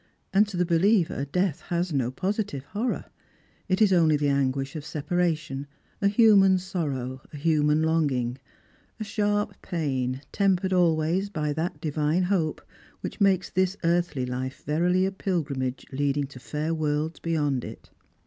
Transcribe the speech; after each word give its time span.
And 0.33 0.47
to 0.47 0.57
the 0.57 0.65
behever 0.65 1.31
death 1.31 1.61
has 1.67 1.93
no 1.93 2.09
positive 2.09 2.63
horror; 2.65 3.05
it 3.69 3.83
is 3.83 3.93
only 3.93 4.17
the 4.17 4.29
anguish 4.29 4.75
of 4.75 4.83
separa< 4.83 5.37
tion; 5.37 5.67
a 6.01 6.07
human 6.07 6.57
sorrow; 6.57 7.21
a 7.31 7.37
human 7.37 7.83
longing; 7.83 8.39
a 8.99 9.03
sharp 9.03 9.61
pain, 9.61 10.21
tempered 10.31 10.73
always 10.73 11.29
by 11.29 11.53
that 11.53 11.79
divine 11.79 12.23
hope 12.23 12.63
which 13.01 13.21
makes 13.21 13.51
this 13.51 13.77
earthly 13.83 14.25
Hfe 14.25 14.63
verily 14.63 15.05
a 15.05 15.11
pilgrimage 15.11 15.85
leading 15.91 16.25
to 16.25 16.39
fair 16.39 16.73
worlds 16.73 17.19
beyond 17.19 17.63
it. 17.63 17.91